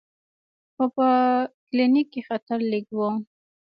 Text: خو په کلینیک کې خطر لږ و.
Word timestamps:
خو 0.73 0.85
په 0.95 1.07
کلینیک 1.69 2.07
کې 2.13 2.21
خطر 2.27 2.59
لږ 2.71 2.85
و. 2.97 2.99